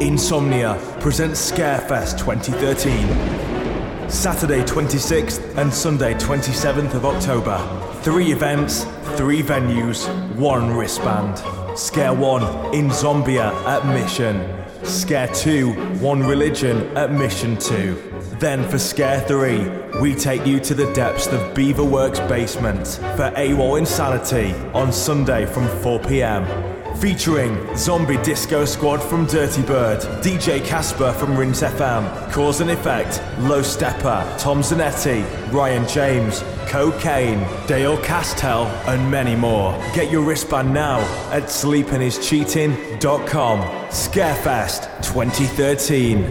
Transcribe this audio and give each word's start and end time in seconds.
Insomnia 0.00 0.78
presents 1.00 1.50
Scarefest 1.50 2.18
2013. 2.18 4.08
Saturday 4.10 4.62
26th 4.62 5.56
and 5.56 5.72
Sunday 5.72 6.14
27th 6.14 6.94
of 6.94 7.04
October. 7.04 7.58
Three 8.02 8.32
events, 8.32 8.84
three 9.16 9.42
venues, 9.42 10.06
one 10.36 10.70
wristband. 10.70 11.38
Scare 11.78 12.14
1 12.14 12.42
Inzombia 12.74 13.52
at 13.66 13.86
Mission. 13.86 14.64
Scare 14.84 15.28
2, 15.28 15.72
One 16.00 16.26
Religion 16.26 16.96
at 16.96 17.12
Mission 17.12 17.56
2. 17.56 18.10
Then 18.40 18.68
for 18.68 18.78
Scare 18.78 19.20
3, 19.20 20.00
we 20.00 20.14
take 20.14 20.44
you 20.46 20.60
to 20.60 20.74
the 20.74 20.92
depths 20.92 21.28
of 21.28 21.40
Beaverworks 21.54 22.26
basement 22.28 22.86
for 23.16 23.30
AWOL 23.36 23.78
Insanity 23.78 24.52
on 24.74 24.92
Sunday 24.92 25.46
from 25.46 25.66
4pm 25.68 26.71
featuring 27.02 27.58
Zombie 27.76 28.16
Disco 28.18 28.64
Squad 28.64 29.02
from 29.02 29.26
Dirty 29.26 29.62
Bird, 29.62 29.98
DJ 30.22 30.60
Caspa 30.60 31.12
from 31.12 31.36
Rinse 31.36 31.62
FM, 31.62 32.30
Cause 32.30 32.60
and 32.60 32.70
Affect, 32.70 33.20
Low 33.40 33.60
Steppa, 33.60 34.38
Tom 34.38 34.60
Zanetti, 34.60 35.24
Ryan 35.52 35.84
James, 35.88 36.44
Ko 36.68 36.92
Kane, 37.00 37.44
Dale 37.66 37.98
Castell, 38.02 38.66
and 38.86 39.10
many 39.10 39.34
more. 39.34 39.72
Get 39.94 40.12
your 40.12 40.22
wristband 40.22 40.72
now 40.72 41.00
at 41.32 41.48
sleepingischeating.com. 41.48 43.58
Scarefest 43.90 44.88
2013. 45.02 46.24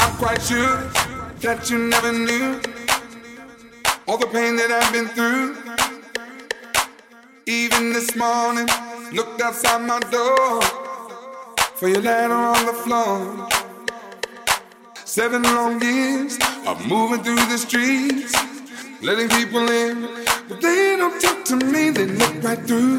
I'm 0.00 0.16
quite 0.16 0.42
sure 0.42 0.90
that 1.42 1.70
you 1.70 1.78
never 1.78 2.12
knew 2.12 2.60
all 4.14 4.20
the 4.20 4.26
pain 4.28 4.54
that 4.54 4.70
I've 4.70 4.92
been 4.92 5.08
through. 5.08 5.56
Even 7.46 7.92
this 7.92 8.14
morning, 8.14 8.68
looked 9.12 9.40
outside 9.42 9.82
my 9.82 9.98
door 9.98 10.62
for 11.74 11.88
your 11.88 12.00
letter 12.00 12.32
on 12.32 12.64
the 12.64 12.74
floor. 12.84 13.48
Seven 15.04 15.42
long 15.42 15.82
years 15.82 16.38
of 16.64 16.86
moving 16.86 17.24
through 17.24 17.44
the 17.50 17.58
streets, 17.58 18.32
letting 19.02 19.28
people 19.30 19.68
in, 19.68 20.02
but 20.48 20.60
they 20.60 20.94
don't 20.96 21.20
talk 21.20 21.44
to 21.46 21.56
me. 21.56 21.90
They 21.90 22.06
look 22.06 22.34
right 22.44 22.62
through. 22.68 22.98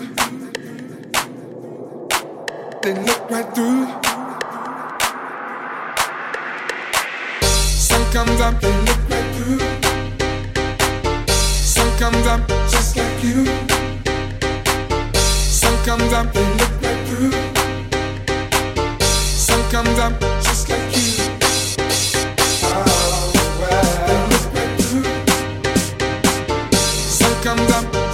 They 2.84 2.94
look 3.08 3.32
right 3.32 3.50
through. 3.56 3.86
Sun 7.88 8.04
comes 8.12 8.42
up, 8.42 8.60
they 8.60 8.76
look 8.82 9.10
right 9.10 9.36
through 9.36 9.85
comes 12.00 12.28
up 12.28 12.46
just 12.70 12.98
like 12.98 13.24
you. 13.24 13.46
Sun 15.14 15.86
comes 15.86 16.12
up, 16.14 16.34
they 16.34 16.46
look 16.56 16.82
right 16.82 17.08
through. 17.08 17.32
Sun 19.00 19.62
comes 19.72 20.00
up 20.00 20.20
just 20.44 20.70
like 20.70 20.96
you. 20.96 21.14
Oh, 22.64 23.32
well. 23.62 24.08
They 24.08 24.20
look 24.32 24.46
right 24.54 24.82
through. 24.82 25.06
Sun 27.08 27.44
comes 27.44 27.72
up. 27.72 28.05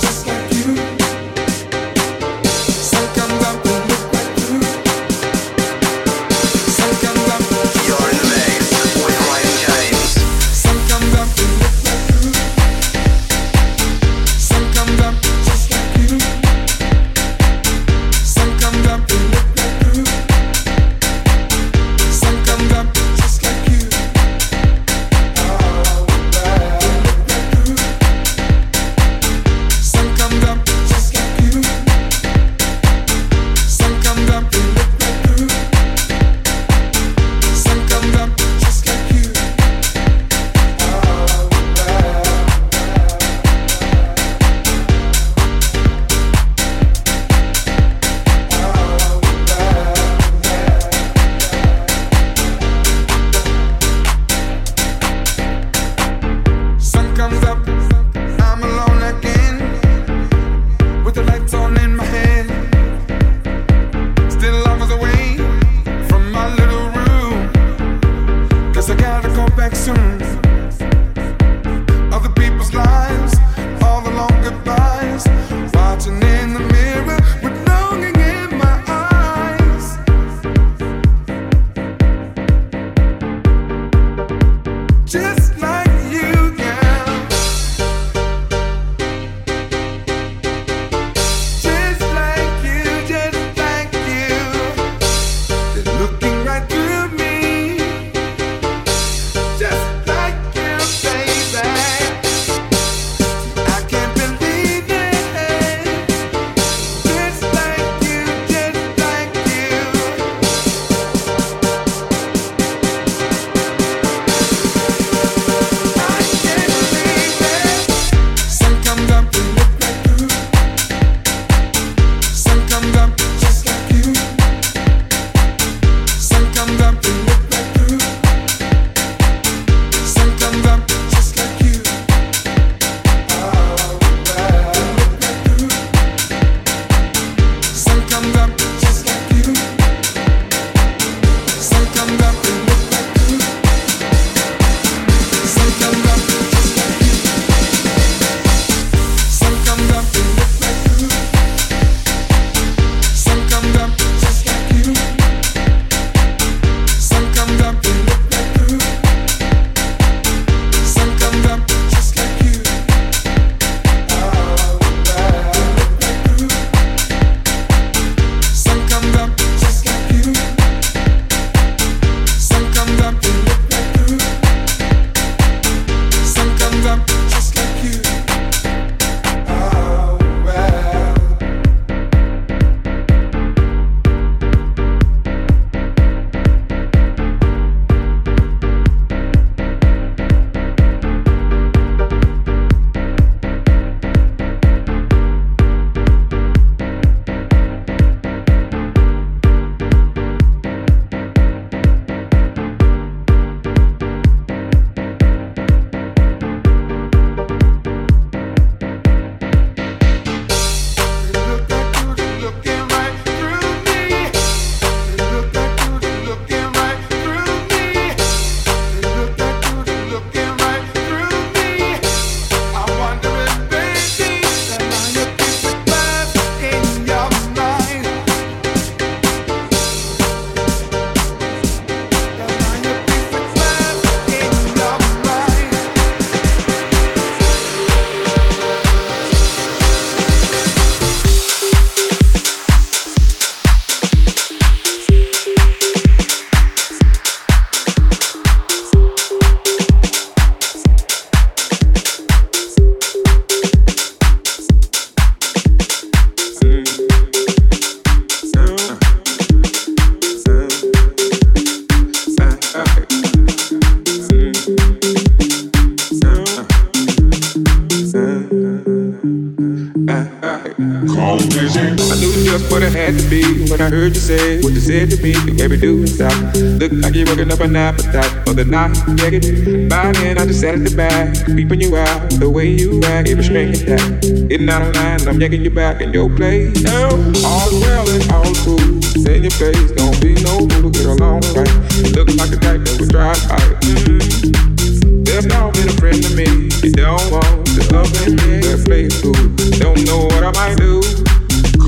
The 278.64 278.70
night. 278.70 278.96
Yeah, 279.18 279.30
get 279.30 279.90
by 279.90 280.12
then 280.12 280.38
I 280.38 280.46
just 280.46 280.62
sat 280.62 280.76
at 280.76 280.84
the 280.84 280.96
back, 280.96 281.34
peeping 281.46 281.82
you 281.82 281.98
out 281.98 282.30
the 282.38 282.50
way 282.50 282.70
you 282.70 283.02
act. 283.04 283.30
Every 283.30 283.44
string 283.44 283.70
attack, 283.70 284.22
it's 284.24 284.62
not 284.62 284.82
a 284.82 284.92
line. 284.92 285.28
I'm 285.28 285.40
yanking 285.42 285.64
you 285.64 285.72
back 285.72 286.02
in 286.02 286.14
your 286.14 286.30
place. 286.30 286.82
Now 286.84 287.10
all's 287.10 287.74
well 287.82 288.06
and 288.10 288.32
all 288.32 288.54
cool. 288.62 289.02
Say 289.02 289.40
your 289.40 289.52
face, 289.58 289.92
don't 289.98 290.20
be 290.22 290.36
no 290.46 290.68
fool. 290.70 290.92
Get 290.92 291.06
along 291.06 291.42
right. 291.58 291.74
Looking 292.14 292.38
like 292.38 292.54
a 292.54 292.60
type 292.62 292.82
that 292.86 292.98
would 293.00 293.10
to 293.10 293.34
fight. 293.50 293.74
Mm-hmm. 293.82 295.24
There's 295.24 295.46
not 295.46 295.74
been 295.74 295.90
a 295.90 295.96
friend 295.98 296.22
to 296.22 296.32
me. 296.36 296.70
You 296.86 296.92
don't 296.94 297.32
want 297.32 297.66
to 297.66 297.82
love 297.94 298.12
me. 298.14 298.62
Let's 298.62 298.84
play 298.86 299.10
cool. 299.22 299.34
Don't 299.82 300.06
know 300.06 300.26
what 300.30 300.44
I 300.44 300.52
might 300.54 300.78
do. 300.78 301.02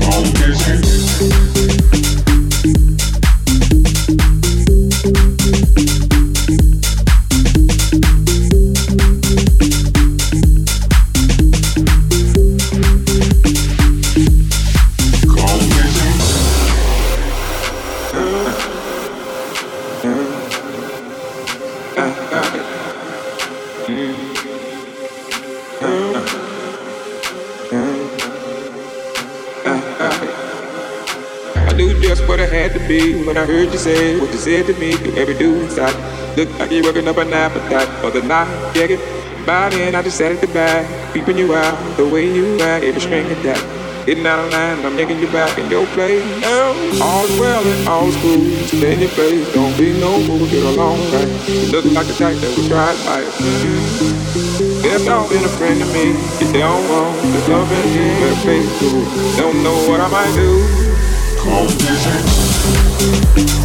when 0.04 1.92
I 1.92 2.03
you 33.86 34.20
what 34.20 34.32
you 34.32 34.38
said 34.38 34.66
to 34.66 34.74
me. 34.80 34.92
You 34.92 35.12
ever 35.16 35.34
do 35.34 35.62
inside? 35.62 35.94
Look 36.36 36.48
like 36.58 36.70
you're 36.70 36.84
working 36.84 37.06
up 37.06 37.18
an 37.18 37.32
appetite 37.32 37.88
for 38.00 38.10
the 38.10 38.22
night. 38.22 38.48
Yeah, 38.74 38.86
get 38.86 39.00
by 39.46 39.68
then 39.68 39.94
I 39.94 40.02
just 40.02 40.16
sat 40.16 40.32
at 40.32 40.40
the 40.40 40.46
back, 40.48 40.86
peeping 41.12 41.36
you 41.36 41.54
out 41.54 41.76
the 41.96 42.08
way 42.08 42.24
you 42.32 42.58
act. 42.60 42.84
Every 42.84 43.00
string 43.00 43.26
attack. 43.26 43.60
Getting 44.06 44.26
out 44.26 44.38
of 44.38 44.50
line, 44.52 44.84
I'm 44.84 44.96
taking 44.96 45.18
you 45.18 45.26
back 45.28 45.58
in 45.58 45.70
your 45.70 45.86
place. 45.88 46.22
Now, 46.40 46.72
all's 47.00 47.30
well 47.40 47.64
and 47.64 47.88
all's 47.88 48.16
cool. 48.16 48.40
Stay 48.68 48.94
in 48.94 49.00
your 49.00 49.10
place, 49.10 49.52
don't 49.54 49.76
be 49.78 49.92
no 49.98 50.20
fool, 50.24 50.46
get 50.48 50.64
along 50.64 51.00
right. 51.12 51.28
You 51.48 51.66
look 51.72 51.84
like 51.86 52.08
a 52.08 52.12
type 52.12 52.36
that 52.36 52.56
would 52.56 52.68
try 52.68 52.92
to. 52.92 52.98
Mm-hmm. 53.00 54.84
If 54.84 55.04
don't 55.06 55.28
been 55.28 55.44
a 55.44 55.48
friend 55.48 55.80
to 55.80 55.86
me, 55.86 56.14
If 56.40 56.52
you 56.52 56.60
don't 56.60 56.88
want 56.88 57.20
to 57.20 57.26
love 57.52 57.72
in 57.72 57.88
here, 57.92 58.20
but 58.20 58.36
face 58.44 58.70
cool. 58.78 59.04
Don't 59.36 59.62
know 59.62 59.76
what 59.88 60.00
I 60.00 60.08
might 60.08 60.34
do. 60.36 60.62
Confusing. 61.40 63.63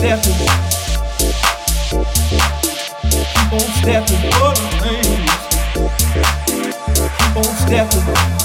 stepping. 0.00 0.32
Keep 3.34 3.52
on 3.52 3.60
stepping 3.60 4.22
for 4.32 4.52
the 4.56 4.64
things. 4.80 5.32
Keep 7.18 7.36
on 7.36 7.44
stepping. 7.44 8.39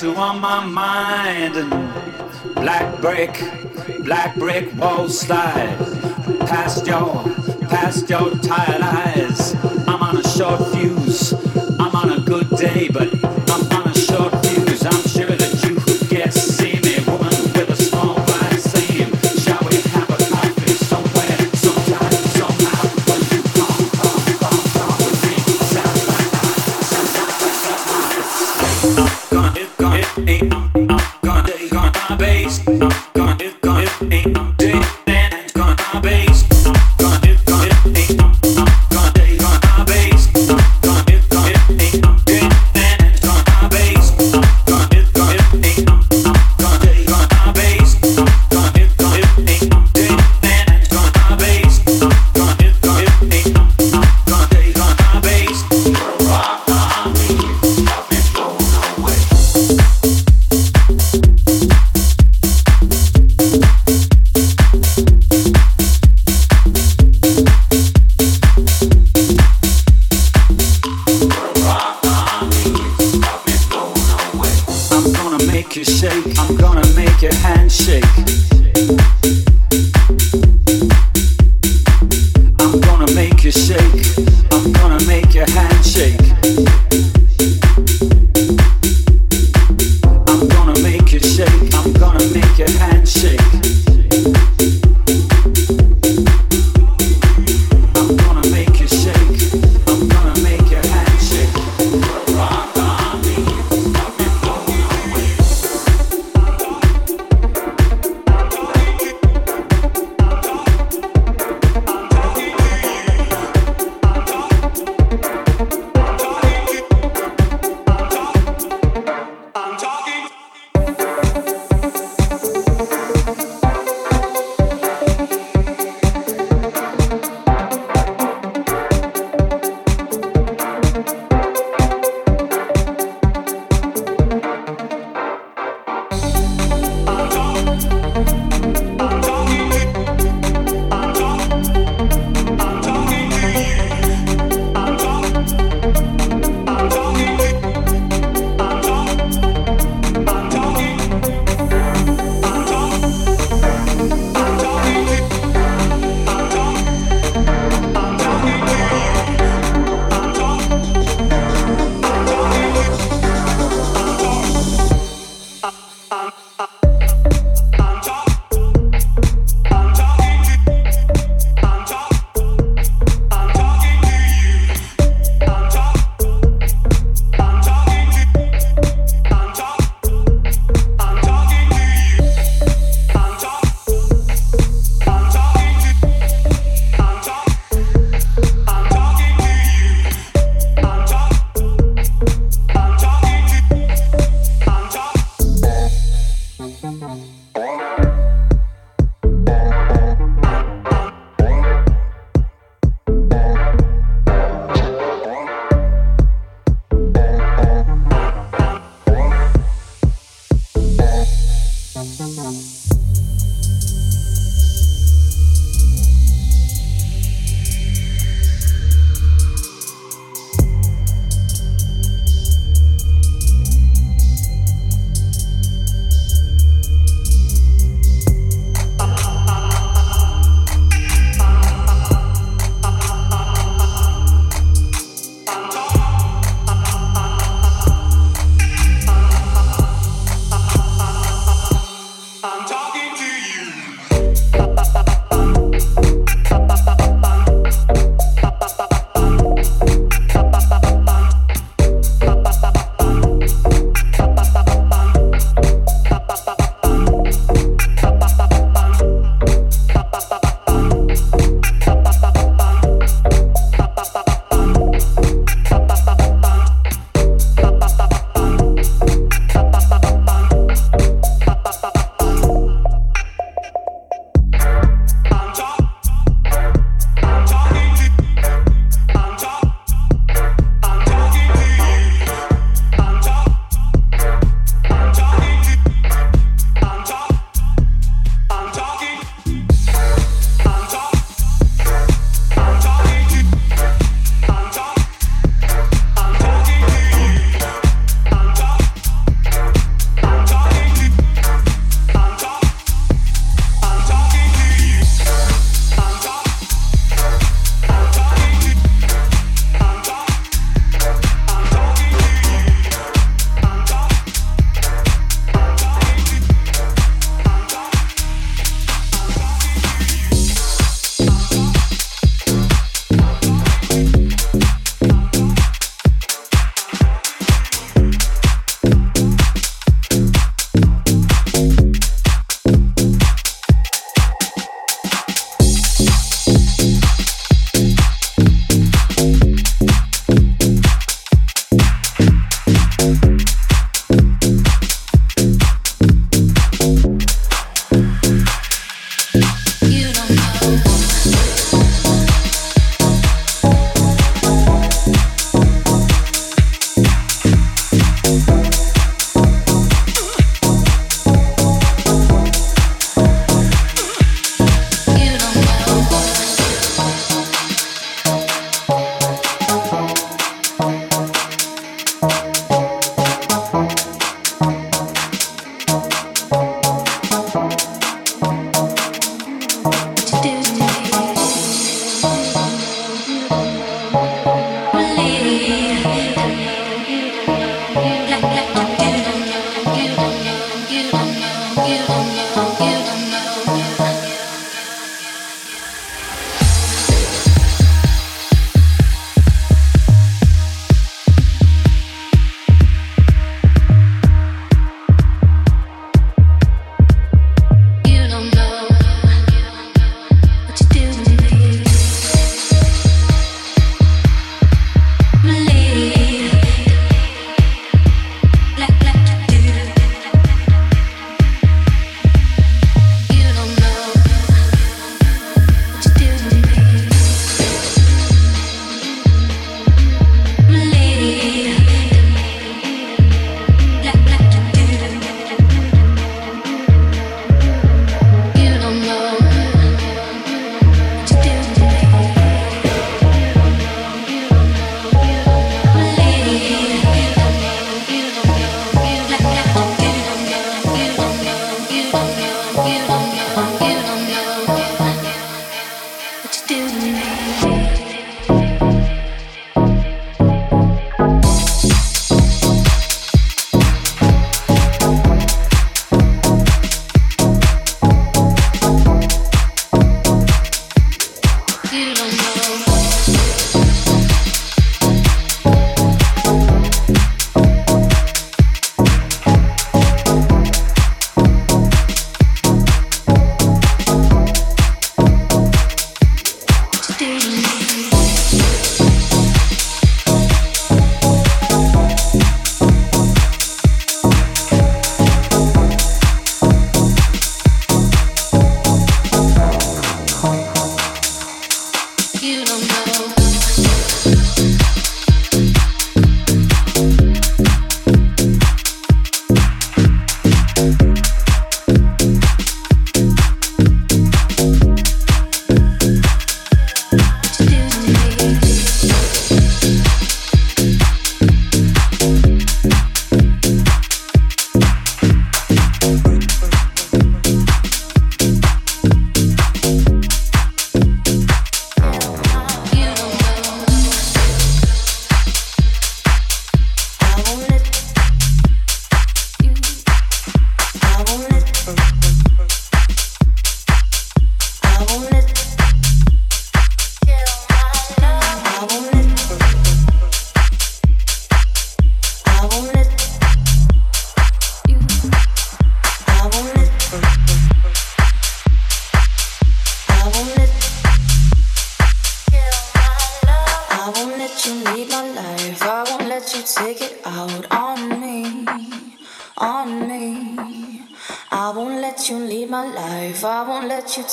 To 0.00 0.14
on 0.14 0.42
mom. 0.42 0.65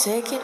Take 0.04 0.34
it 0.34 0.42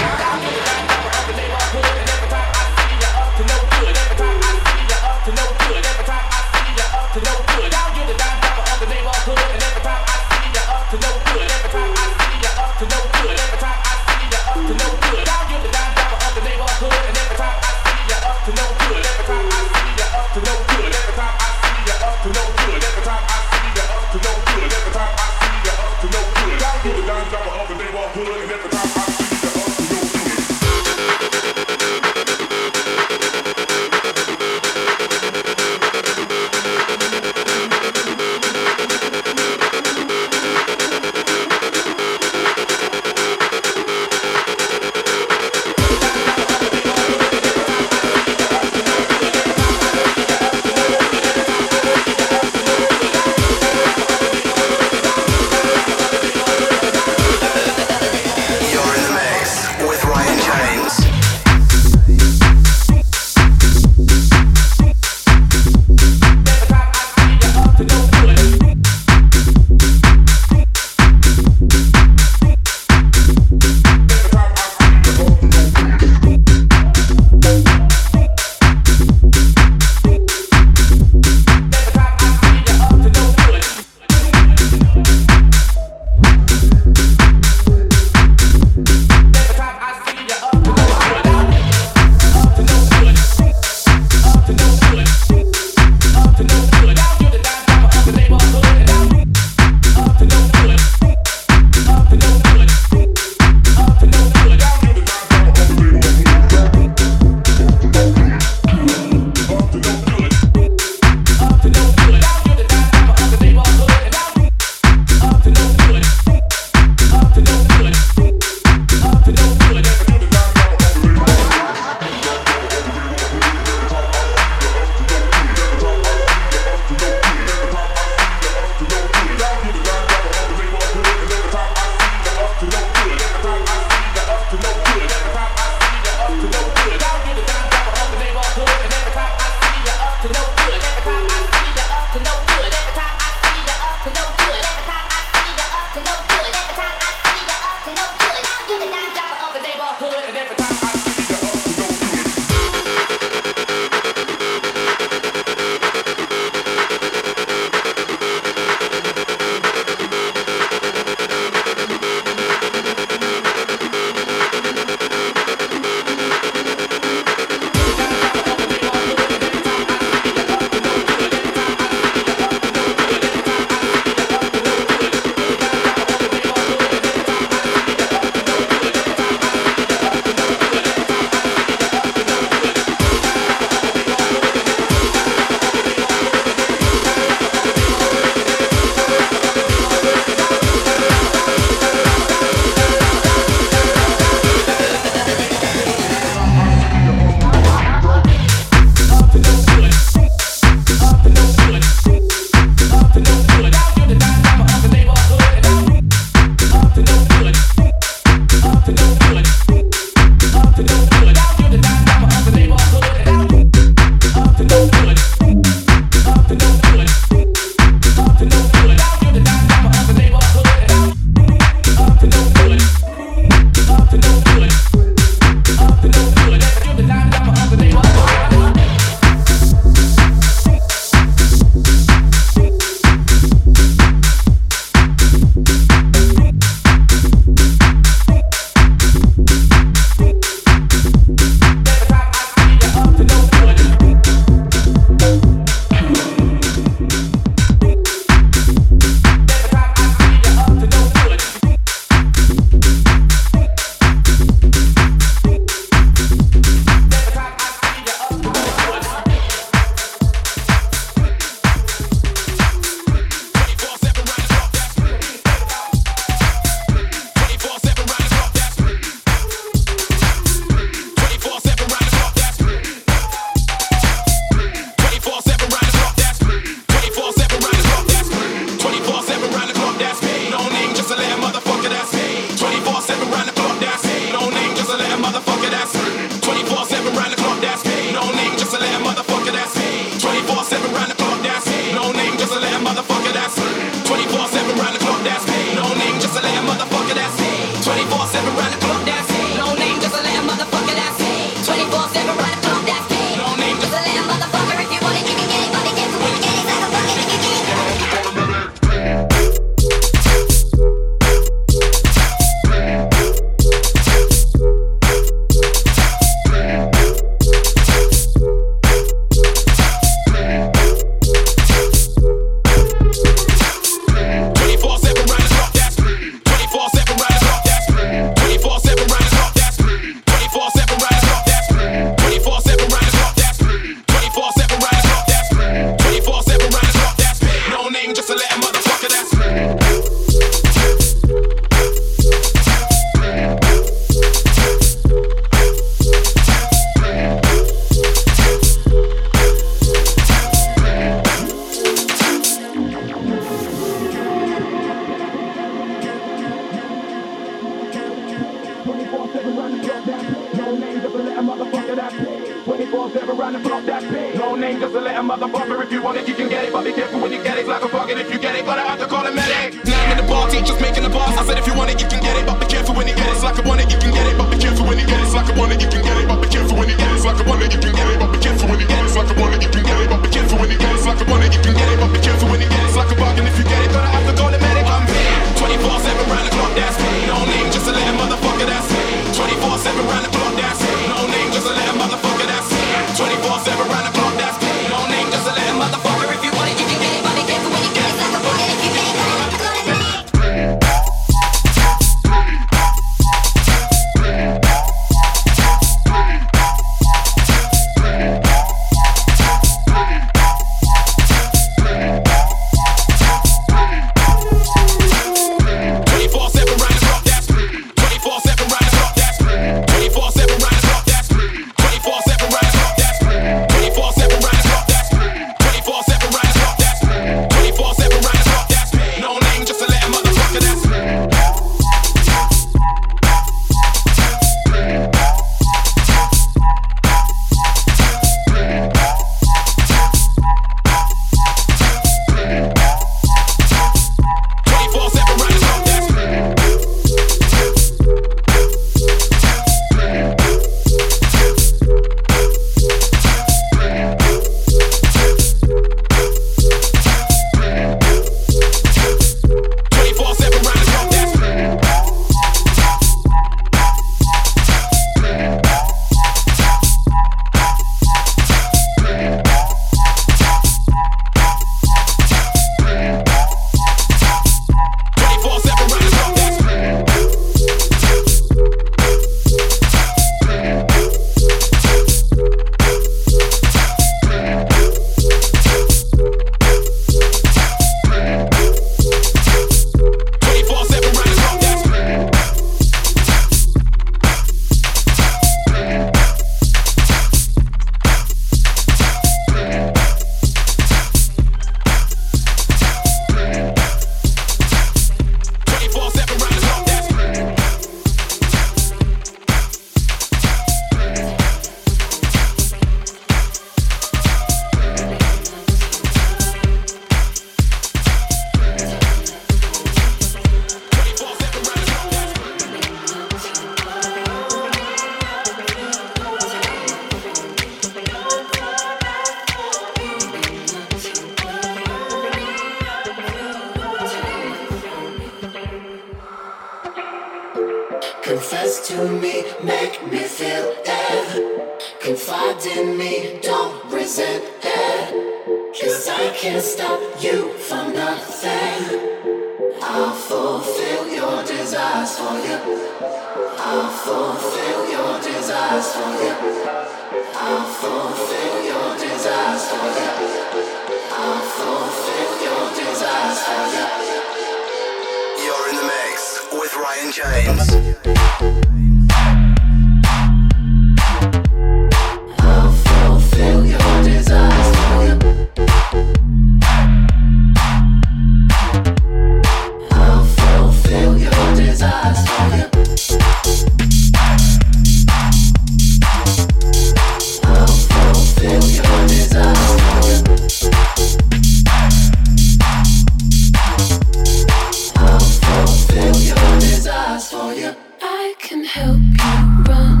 run. 599.67 600.00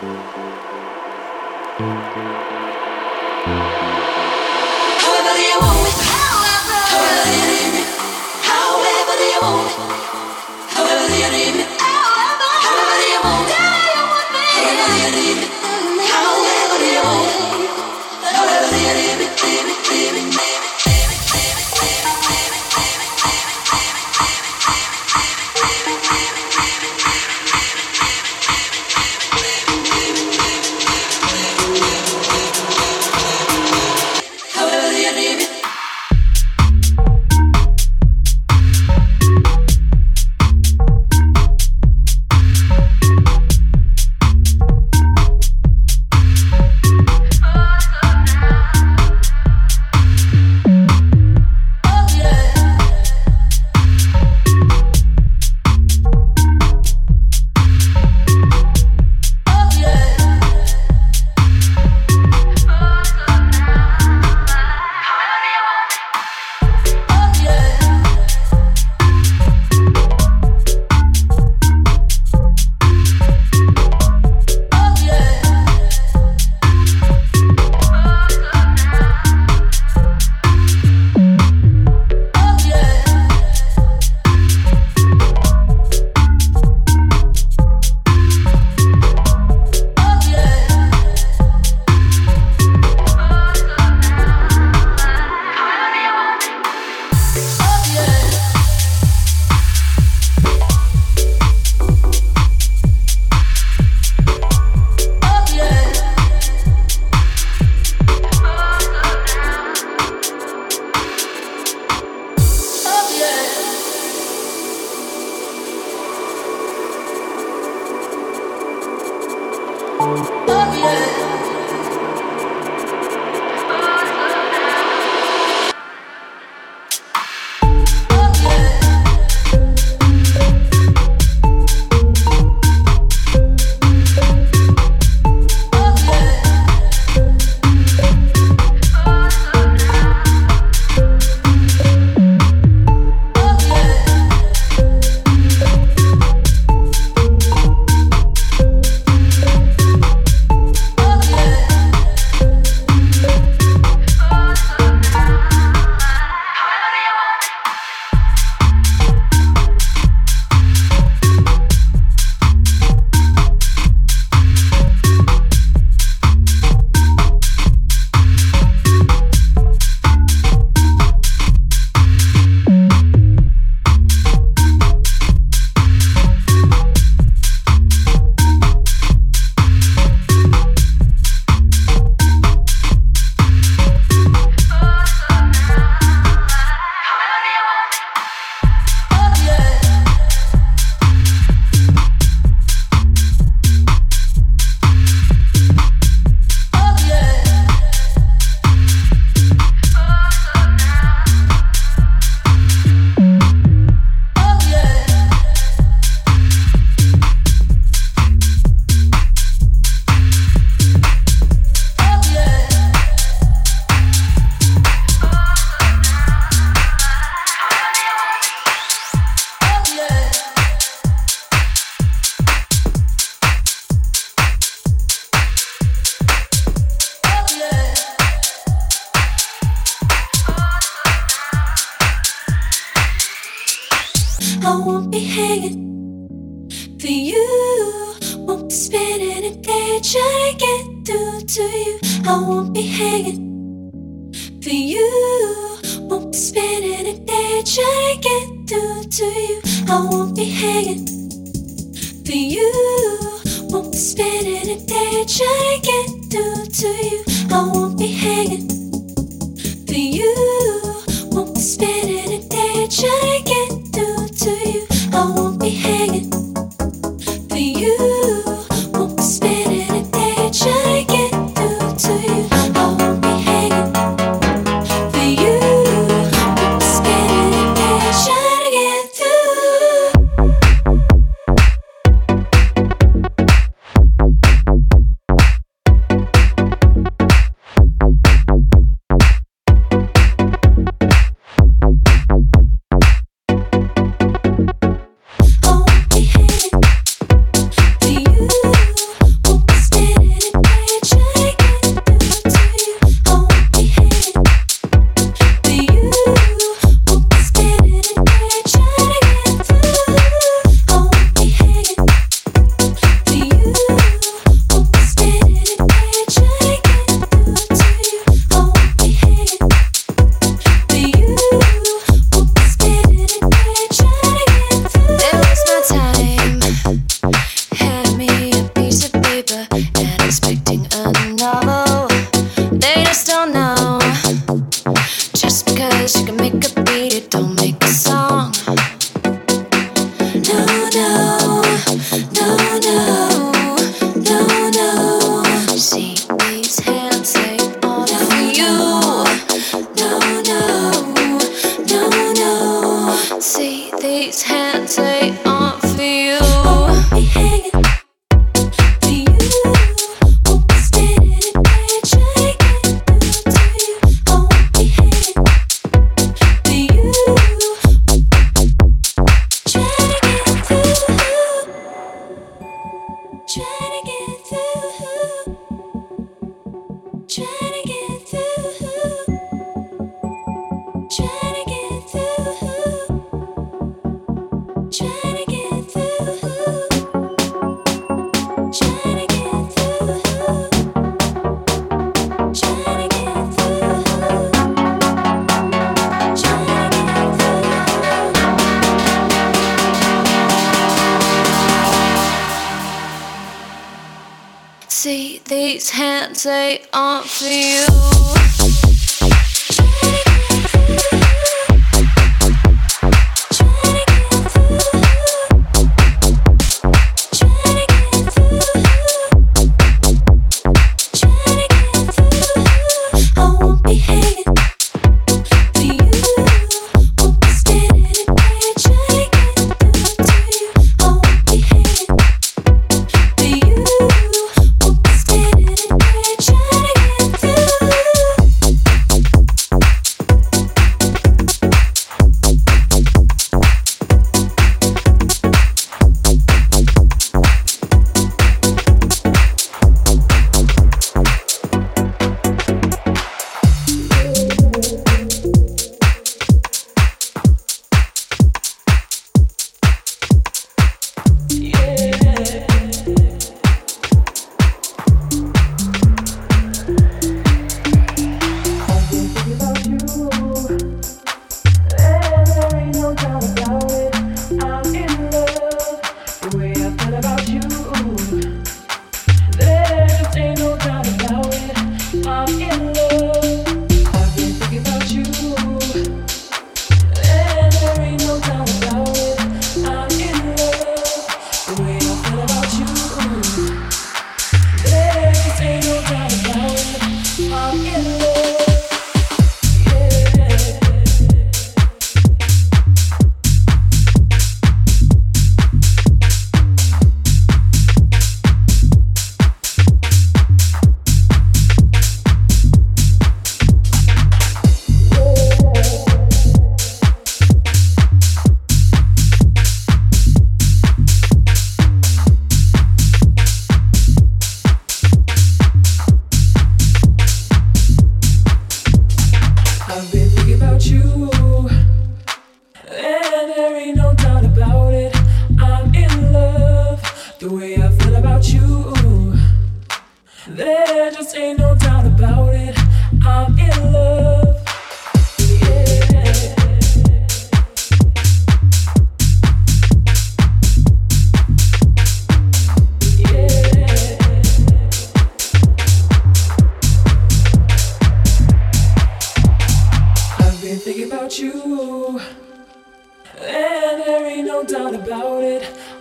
Thank 0.00 0.36
you. 2.16 2.59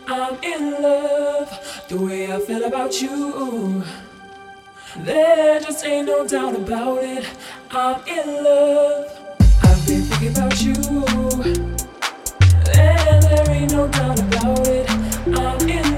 I'm 0.07 0.43
in 0.43 0.81
love 0.81 1.85
the 1.89 1.97
way 1.97 2.33
I 2.33 2.39
feel 2.39 2.63
about 2.63 2.99
you. 2.99 3.83
There 4.97 5.59
just 5.59 5.85
ain't 5.85 6.07
no 6.07 6.27
doubt 6.27 6.55
about 6.55 7.03
it. 7.03 7.23
I'm 7.69 8.01
in 8.07 8.43
love. 8.43 9.05
I've 9.61 9.85
been 9.85 10.01
thinking 10.01 10.31
about 10.31 10.61
you. 10.63 10.73
There, 12.65 13.21
there 13.21 13.49
ain't 13.51 13.71
no 13.73 13.87
doubt 13.87 14.19
about 14.19 14.67
it. 14.67 14.89
I'm 15.27 15.69
in 15.69 15.88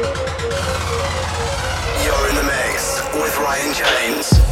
You're 0.00 0.08
in 2.30 2.36
the 2.36 2.42
mix 2.42 3.02
with 3.14 3.36
Ryan 3.38 3.74
James. 3.74 4.49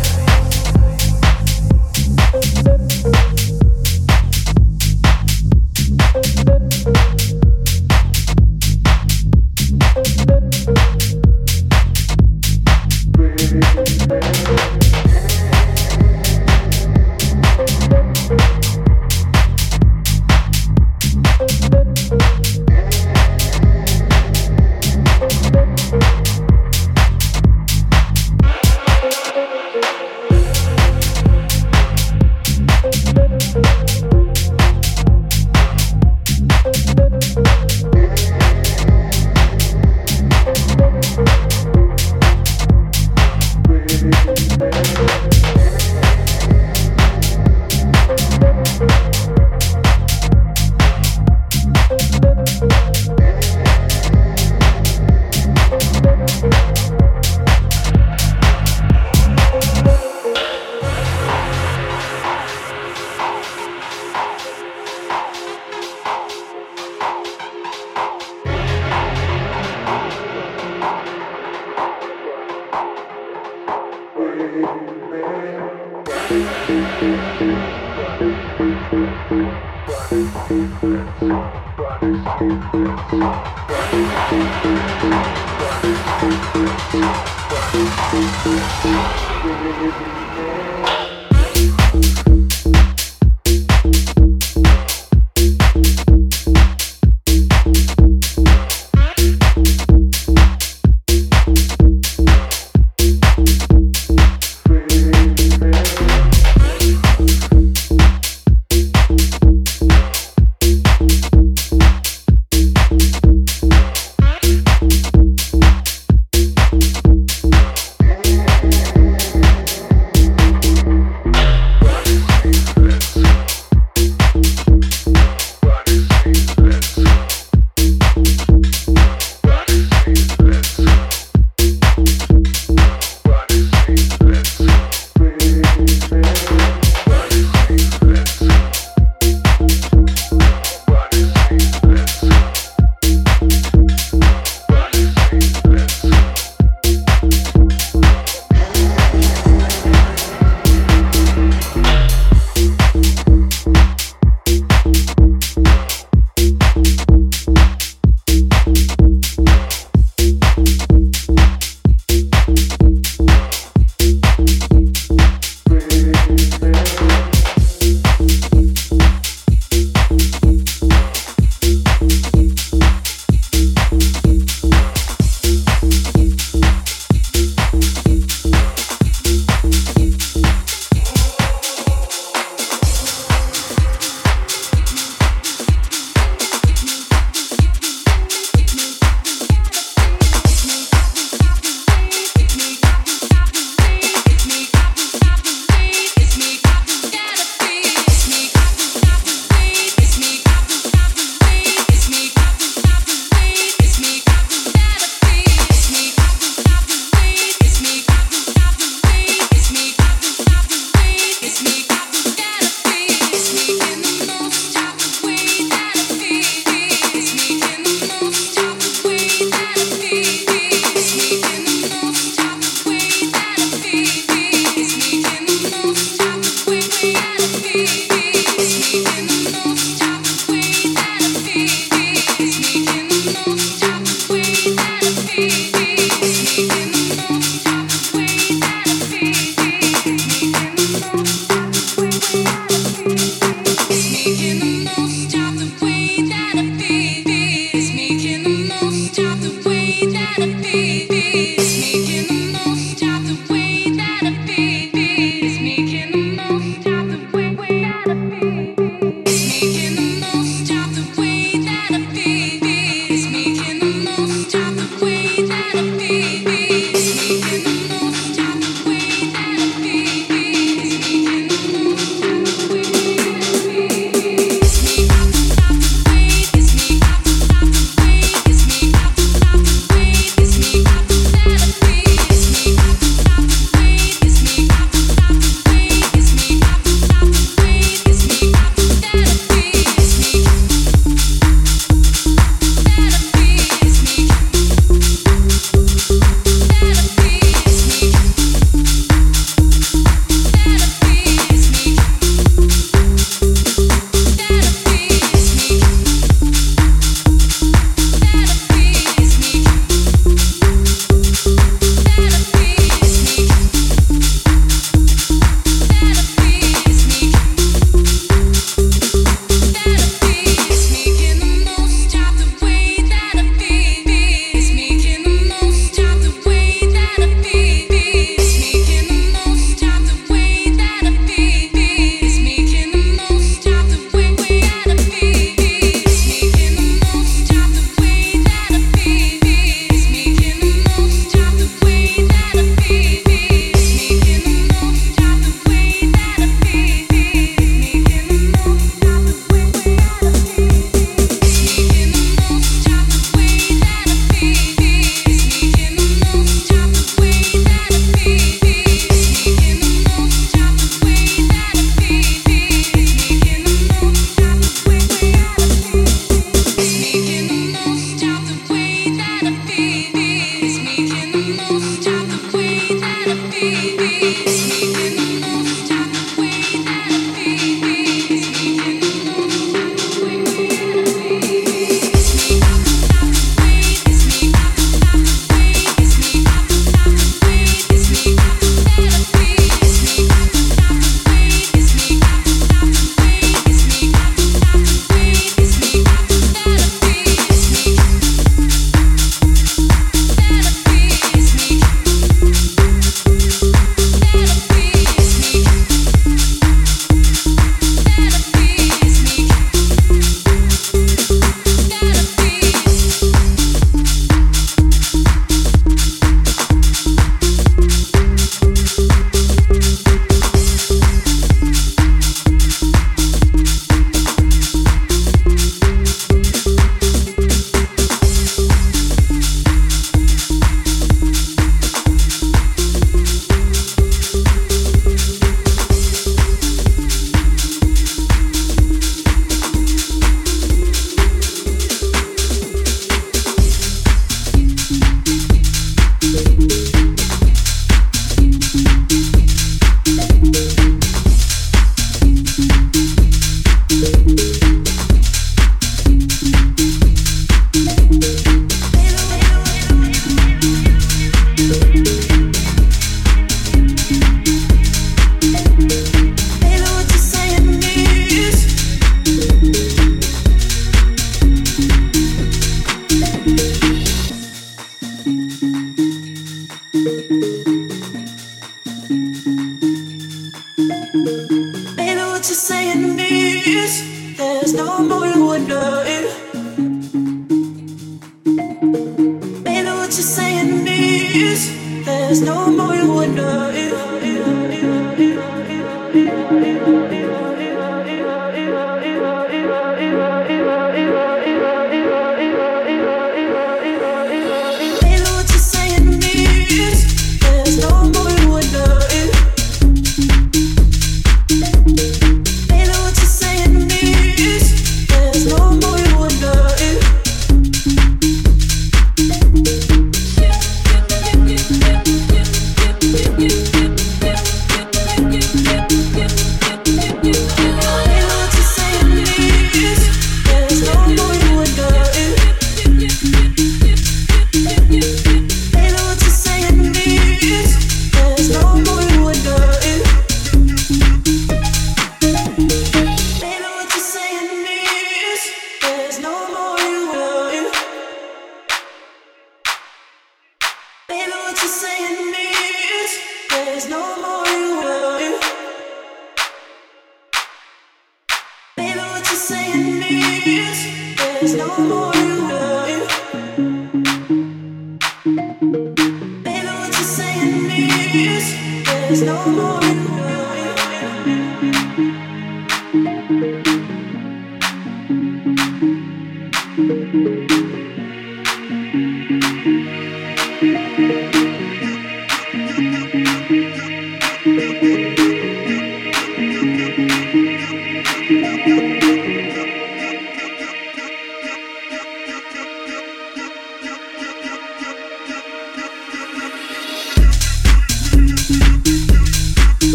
there's 568.25 569.23
no 569.23 569.47
more 569.47 569.81
in 569.85 570.28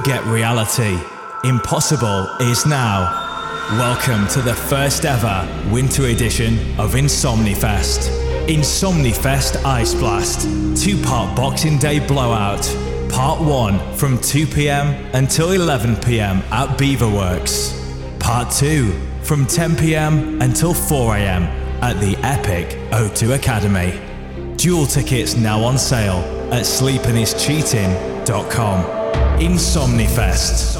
Forget 0.00 0.24
reality. 0.24 0.96
Impossible 1.44 2.26
is 2.40 2.64
now. 2.64 3.12
Welcome 3.72 4.26
to 4.28 4.40
the 4.40 4.54
first 4.54 5.04
ever 5.04 5.46
winter 5.70 6.06
edition 6.06 6.54
of 6.80 6.94
Insomniafest. 6.94 8.08
Insomniafest 8.46 9.62
Ice 9.62 9.94
Blast, 9.94 10.48
two 10.82 10.96
part 11.02 11.36
Boxing 11.36 11.76
Day 11.76 11.98
blowout. 11.98 12.62
Part 13.10 13.42
1 13.42 13.94
from 13.94 14.18
2 14.22 14.46
pm 14.46 14.94
until 15.12 15.52
11 15.52 15.96
pm 15.96 16.38
at 16.50 16.78
Beaverworks. 16.78 17.74
Part 18.20 18.50
2 18.52 18.90
from 19.20 19.44
10 19.44 19.76
pm 19.76 20.40
until 20.40 20.72
4 20.72 21.16
am 21.16 21.42
at 21.82 22.00
the 22.00 22.16
epic 22.24 22.78
O2 22.90 23.34
Academy. 23.34 24.00
Dual 24.56 24.86
tickets 24.86 25.36
now 25.36 25.62
on 25.62 25.76
sale 25.76 26.20
at 26.50 26.62
sleepingischeating.com. 26.62 28.99
Insomniafest. 29.40 30.79